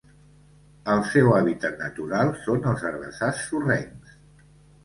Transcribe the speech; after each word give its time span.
El 0.93 1.03
seu 1.09 1.29
hàbitat 1.35 1.77
natural 1.83 2.31
són 2.47 2.65
els 2.73 2.87
herbassars 2.93 3.47
sorrencs. 3.51 4.19